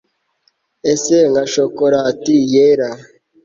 ese 0.91 1.15
nka 1.31 1.43
chocolat 1.51 2.23
yera 2.53 2.89